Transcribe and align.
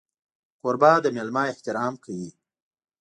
کوربه 0.59 0.91
د 1.03 1.05
مېلمه 1.15 1.43
احترام 1.51 1.93
کوي. 2.03 2.29